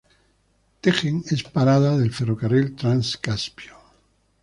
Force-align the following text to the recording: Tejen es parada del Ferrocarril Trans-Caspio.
Tejen 0.81 1.21
es 1.29 1.43
parada 1.43 1.95
del 1.95 2.11
Ferrocarril 2.11 2.75
Trans-Caspio. 2.75 3.75